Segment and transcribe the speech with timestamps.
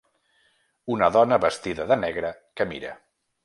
[0.93, 2.99] Una dona vestida de negre que mira